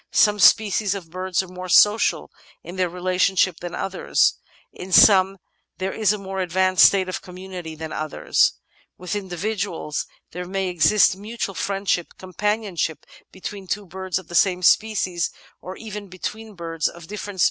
[0.09, 2.31] Some species of birds are more social
[2.63, 4.33] in their relationship than others;
[4.73, 5.37] in some
[5.77, 8.53] there is a more advanced state of community than others.
[8.97, 15.29] With individuals there may exist mutual friendship; companionship between two birds of the same species,
[15.61, 17.39] or even between birds of diflFerent species, is often seen.